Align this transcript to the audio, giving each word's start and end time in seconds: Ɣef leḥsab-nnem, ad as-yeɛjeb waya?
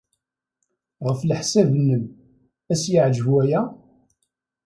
Ɣef 1.05 1.19
leḥsab-nnem, 1.23 2.03
ad 2.09 2.71
as-yeɛjeb 2.77 3.25
waya? 3.33 3.61